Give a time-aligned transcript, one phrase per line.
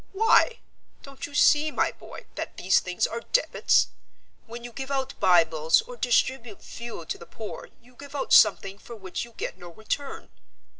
[0.13, 0.61] Why?
[1.03, 3.89] Don't you see, my boy, that these things are debits?
[4.47, 8.79] When you give out Bibles or distribute fuel to the poor you give out something
[8.79, 10.31] for which you get no return.